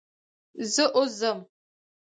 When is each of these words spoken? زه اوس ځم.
زه 0.73 0.83
اوس 0.95 1.11
ځم. 1.19 1.39